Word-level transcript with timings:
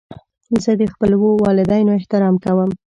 زه 0.63 0.71
د 0.81 0.83
خپلو 0.93 1.17
والدینو 1.43 1.91
احترام 1.99 2.35
کوم. 2.43 2.69